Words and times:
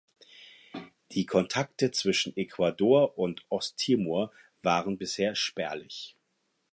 Die 1.11 1.27
Kontakte 1.27 1.91
zwischen 1.91 2.35
Ecuador 2.35 3.19
und 3.19 3.45
Osttimor 3.49 4.31
waren 4.63 4.97
bisher 4.97 5.35
spärlich. 5.35 6.17